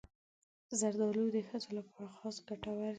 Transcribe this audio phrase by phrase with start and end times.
[0.79, 2.89] زردالو د ښځو لپاره خاص ګټور دی.